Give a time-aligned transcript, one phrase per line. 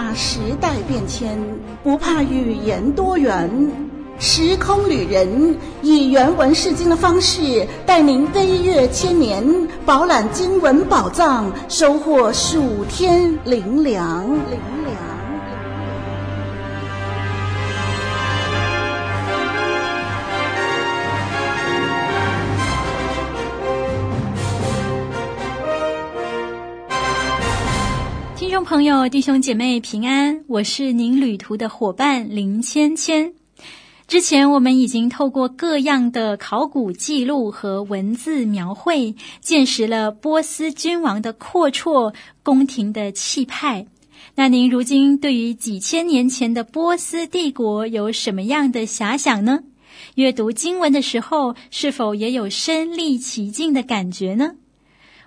[0.00, 1.38] 怕时代变迁，
[1.84, 3.50] 不怕语言多元。
[4.18, 9.44] 时空旅人以原文释经的方式，带您飞跃千年，
[9.84, 14.24] 饱览经文宝藏，收获数天灵粮。
[28.70, 33.34] 朋友、弟兄姐妹平安，我是您旅途的伙伴林芊芊。
[34.06, 42.14] 之前我们已经透过各样的考古记录和文字描绘，见识了波斯君王的阔绰、
[42.44, 43.88] 宫廷的气派。
[44.36, 49.64] 那您如今对于几千年前的波斯帝国有什么样的遐想呢？
[50.14, 54.52] 阅读经文的时候，是否也有身历其境的感觉呢？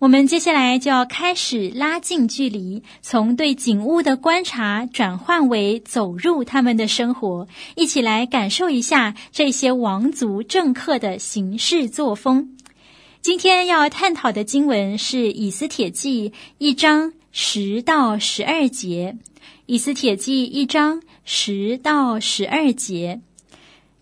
[0.00, 12.56] 我们接下来就要开始拉近距离，从对景物的观察转换为走入他们的生活，一起来感受一下这些王族政客的行事作风。
[13.20, 19.18] 今天要探讨的经文是《以斯帖记》一章十到十二节，
[19.66, 23.20] 《以斯帖记》一章十到十二节。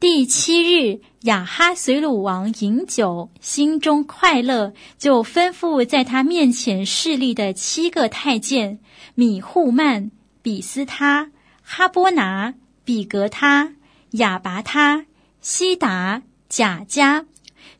[0.00, 8.78] 第七日，雅哈随鲁王饮酒，心中快乐，就吩咐在他面前侍立的七个太监：
[9.16, 11.32] 米户曼、比斯他、
[11.64, 12.54] 哈波拿、
[12.84, 13.72] 比格他、
[14.12, 15.04] 亚拔他、
[15.40, 17.24] 西达、贾迦，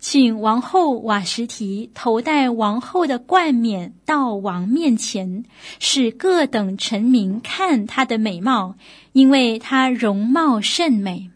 [0.00, 5.44] 请王后瓦什提头戴王后的冠冕到王面前，
[5.78, 8.74] 使各等臣民看她的美貌，
[9.12, 11.30] 因为她容貌甚美。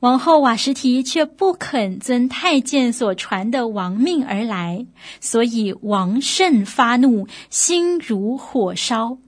[0.00, 4.86] 王后瓦什提却不肯遵太监所传的王命而来，
[5.20, 9.18] 所以王甚发怒，心如火烧。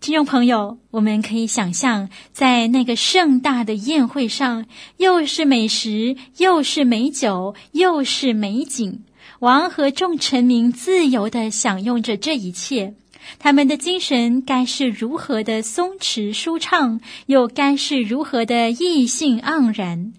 [0.00, 4.66] 听众朋友，我们可以想象，在那个盛大的宴会上，
[4.96, 9.04] 又是美食，又是美酒，又是美景，
[9.38, 12.94] 王和众臣民自由地享用着这一切。
[13.38, 20.12] 他们的精神该是如何的松弛舒畅，又该是如何的意兴盎然。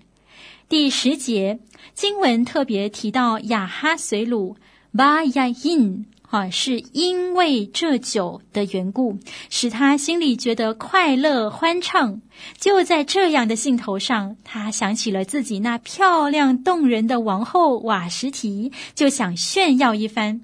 [0.70, 1.60] 第十节
[1.94, 4.58] 经文特别提到雅哈随鲁
[4.96, 9.18] 巴亚因，哈，是因为这酒的缘故，
[9.50, 12.22] 使他心里觉得快乐欢畅。
[12.60, 20.42] 就在这样的兴头上，他想起了自己那漂亮动人的王后瓦什提，就想炫耀一番。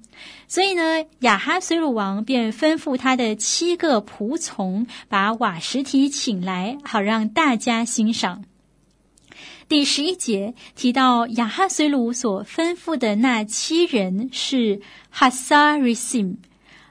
[0.54, 8.44] 所以呢，亚哈随鲁王便吩咐他的七个仆从，把瓦实提请来，好让大家欣赏。
[9.68, 16.38] 第十一节提到亚哈随鲁所吩咐的那七人是哈萨瑞辛，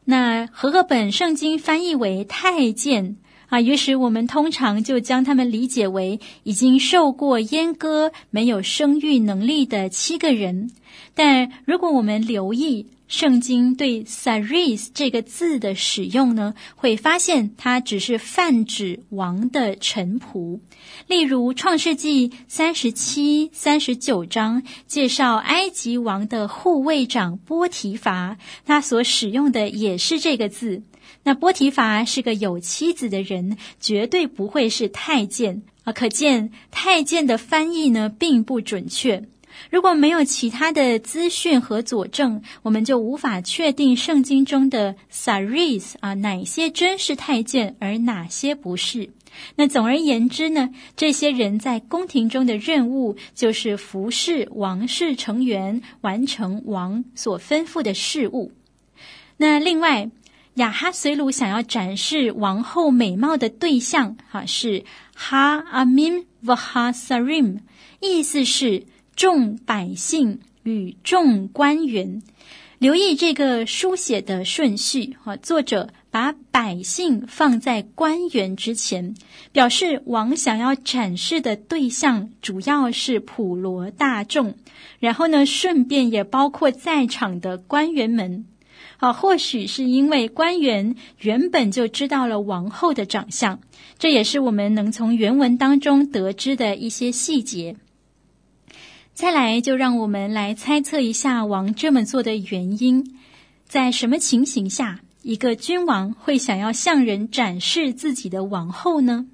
[0.06, 10.72] 那和合本圣经翻译为太监啊，于是我们通常就将他们理解为已经受过阉割、没有生育能力的七个人。
[11.14, 20.60] 但如果我们留意，圣经对 “saris” 这个字的使用呢，会发现它只是泛指王的臣仆。
[21.08, 30.82] 例如，《创世纪》三十七、三十九章介绍埃及王的护卫长波提乏，他所使用的也是这个字。
[31.22, 35.92] 那波提乏是个有妻子的人，绝对不会是太监啊！
[35.92, 39.28] 可见太监的翻译呢，并不准确。
[39.70, 49.10] 如果没有其他的资讯和佐证，我们就无法确定圣经中的 Saris 啊，哪些真是太监，而哪些不是。
[49.56, 58.52] 那总而言之呢，这些人在宫廷中的任务就是服侍王室成员，完成王所吩咐的事务。
[59.38, 60.10] 那另外，
[60.56, 67.42] 亚哈随鲁想要展示王后美貌的对象，哈，是哈阿明和哈萨瑞，
[68.00, 68.84] 意思是。
[69.14, 72.22] 众百姓与众官员，
[72.78, 75.16] 留意这个书写的顺序。
[75.22, 79.14] 哈，作者把百姓放在官员之前，
[79.52, 84.54] 表示王想要展示的对象主要是普罗大众。
[84.98, 88.46] 然后呢，顺便也包括在场的官员们。
[88.96, 93.60] 好，或许是因为官员原本就知道了王后的长相，
[93.98, 97.76] 这也是我们能从原文当中得知的一些细节。
[99.14, 103.18] 再来，就让我们来猜测一下王这么做的原因。
[103.68, 109.26] 在什么情形下，一个君王会想要向人展示自己的王后呢？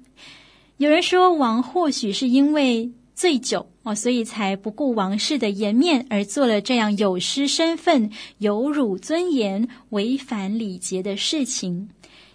[0.77, 11.89] 有人说，王或许是因为醉酒哦，所以才不顾王室的颜面而做了这样有失身份、有辱尊严、违反礼节的事情。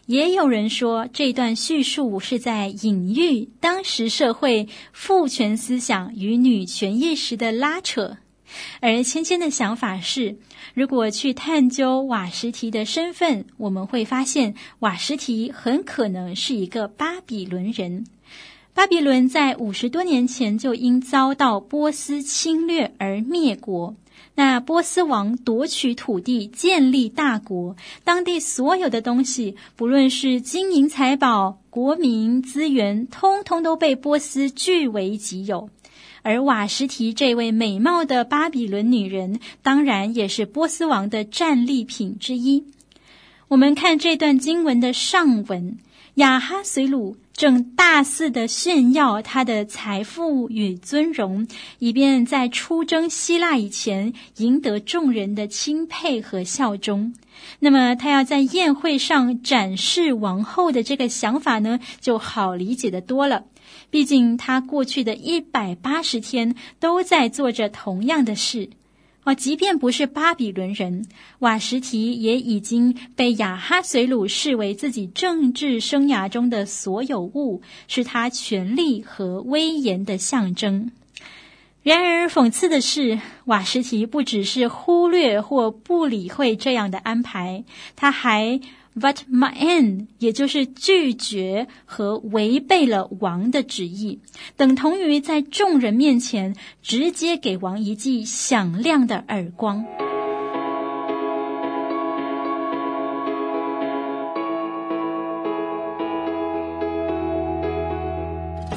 [0.07, 8.19] 也有人说，这段叙述是在隐喻当时社会父权思想与女权意识的拉扯。
[8.81, 10.37] 而芊芊的想法是，
[10.75, 18.05] 如果去探究瓦什提的身份，我们会发现瓦什提很可能是一个巴比伦人。
[18.75, 23.95] 巴比伦在五十多年前就因遭到波斯侵略而灭国。
[24.35, 35.71] 那波斯王夺取土地，建立大国，当地所有的东西，不论是金银财宝、国民资源，通通都被波斯据为己有。
[36.23, 42.65] 而瓦什提这位美貌的巴比伦女人，当然也是波斯王的战利品之一。
[43.49, 45.79] 我们看这段经文的上文。
[46.15, 51.49] 亚哈随鲁正大肆地炫耀他的财富与尊荣，
[51.81, 57.13] 以便在出征希腊以前赢得众人的钦佩和效忠。
[57.59, 63.43] 那么，他要在宴会上展示王后的这个想法呢，就好理解得多了。
[63.91, 68.71] 毕竟，他过去的一百八十天都在做着同样的事。
[69.25, 71.07] 哦，即便不是巴比伦人，
[71.39, 80.93] 瓦什提也已经被亚哈随鲁视为自己政治生涯中的所有物，是他权力和威严的象征。
[81.83, 87.65] 然而，讽刺的是，瓦什提不只是忽略或不理会这样的安排，
[87.97, 88.61] 他还。
[88.97, 94.21] Vatma'en，也就是拒绝和违背了王的旨意，
[94.57, 99.85] 等同于在众人面前直接给王一记响亮的耳光。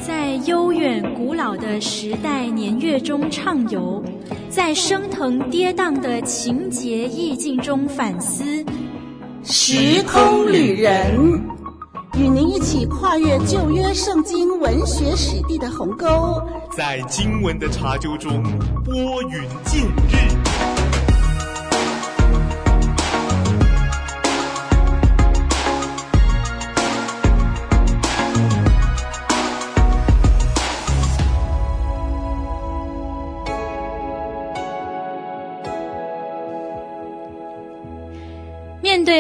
[0.02, 4.04] 在悠远古老的时代年月中畅游，
[4.50, 8.66] 在升腾跌宕的情节意境中反思。
[9.50, 11.42] 时空旅人，
[12.18, 16.42] 与您一起跨越旧约圣经文学史地的鸿沟，
[16.76, 18.44] 在经文的查究中
[18.84, 20.37] 拨云见日。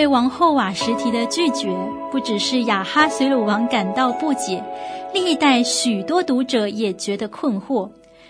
[0.07, 1.67] 王后瓦什提的拒绝，
[2.11, 4.63] 不只是亚哈随鲁王感到不解，
[5.13, 7.89] 历代许多读者也觉得困惑。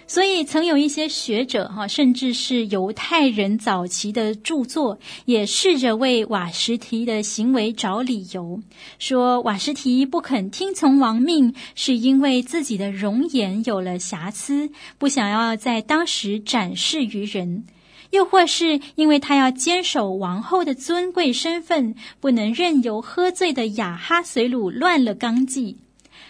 [0.10, 8.62] 所以，曾有一些学者哈，甚至是犹太人早期的著作，也试着为瓦什提的行为找理由，
[9.00, 17.66] 说瓦什提不肯听从王命，是因为自己的容颜有了瑕疵，不想要在当时展示于人。
[18.12, 25.78] 又或是因为他要坚守王后的尊贵身份，不能任由喝醉的雅哈随鲁乱了纲纪。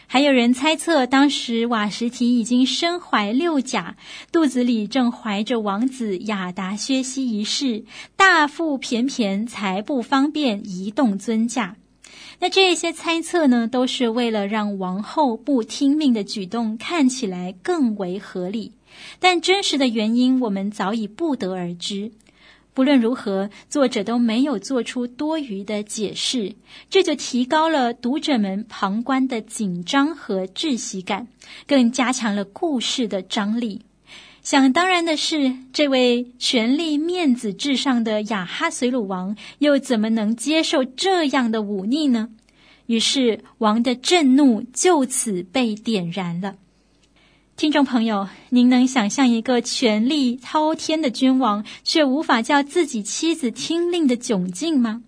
[0.09, 3.97] 还有人猜测，当时瓦什提已经身怀六甲，
[4.31, 7.83] 肚子里正怀着王子雅达薛西一世，
[8.15, 11.75] 大腹便便，才不方便移动尊驾。
[12.39, 18.71] 那这些猜测呢，都是为了让王后不听命的举动看起来更为合理。
[19.19, 22.11] 但真实的原因，我们早已不得而知。
[22.73, 26.55] 不论如何，作者都没有做出多余的解释，
[26.91, 31.27] 这就提高了读者们旁观的紧张和窒息感，
[31.65, 33.81] 更加强了故事的张力。
[34.43, 42.29] 想当然的是，这位权力面子至上的亚哈随鲁王，又怎么能接受这样的忤逆呢？
[42.85, 46.55] 于是，王的震怒就此被点燃了。
[47.57, 55.01] 听众朋友，您能想象一个权力滔天的君王，却无法叫自己妻子听令的窘境吗？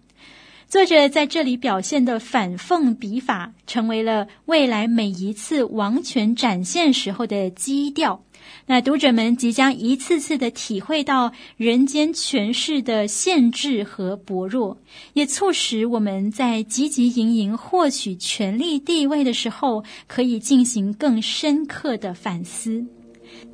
[0.69, 8.23] 作者在这里表现的反讽笔法，成为了未来每一次王权展现时候的基调。
[8.67, 14.77] 那读者们即将一次次的体会到人间权势的限制和薄弱，
[15.13, 22.85] 也促使我们在汲汲营营获取权力地位的时候，可以进行更深刻的反思。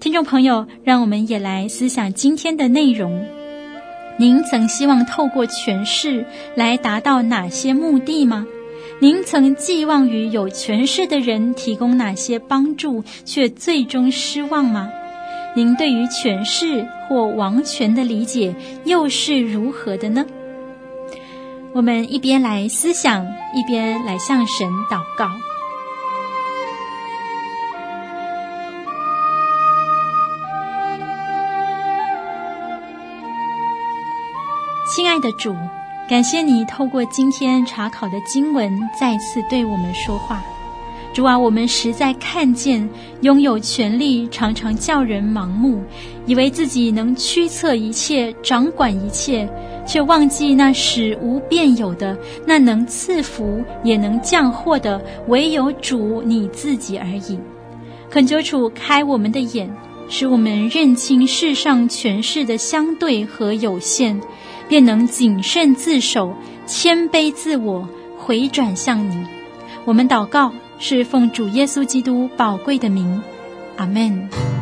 [0.01, 3.25] 听众朋友，让我们也来思想今天的内容。
[4.17, 8.45] 您曾希望透过权势来达到哪些目的吗？
[9.00, 14.89] 您曾寄望于有权势的人提供哪些帮助，却最终失望吗？
[15.53, 18.55] 您对于权势或王权的理解
[18.86, 20.25] 又是如何的呢？
[21.74, 25.29] 我们一边来思想，一边来向神祷告。
[34.96, 35.54] 亲爱的主。
[36.08, 40.42] 感谢你透过今天查考的经文，再次对我们说话。
[41.14, 45.84] 主啊，我们实在看见拥有权力常常叫人盲目，
[46.25, 49.46] 以为自己能驱策一切、掌管一切，
[49.86, 57.38] 却忘记那使无变有的、那能赐福也能降祸的，唯有主你自己而已。
[58.10, 59.70] 恳求主开我们的眼，
[60.08, 64.18] 使我们认清世上权势的相对和有限，
[64.67, 66.34] 便能谨慎自守、
[66.65, 69.25] 谦卑自我、回转向你。
[69.86, 70.51] 我们祷告。
[70.77, 73.22] 是奉主耶稣基督宝贵的名，
[73.77, 74.54] 阿门。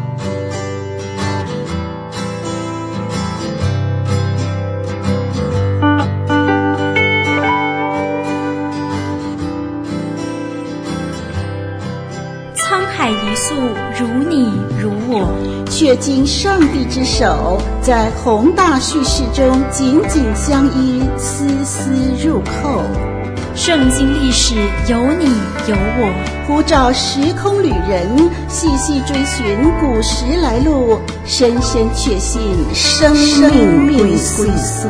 [13.99, 15.29] 如你如我，
[15.69, 21.91] 却经上帝之手，在宏大叙事中紧紧相依，丝丝
[22.25, 22.81] 入扣。
[23.55, 24.55] 圣经历史
[24.87, 25.25] 有你
[25.67, 26.11] 有我，
[26.47, 28.09] 呼召时空旅人
[28.49, 29.45] 细细追寻
[29.79, 32.41] 古时来路，深深确信
[32.73, 34.89] 生命归宿。